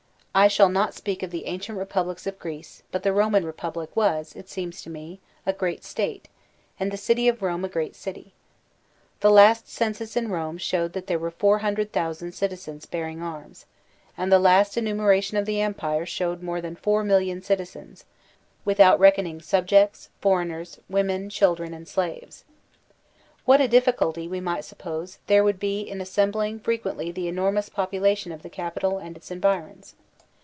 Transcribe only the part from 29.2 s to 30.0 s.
environs.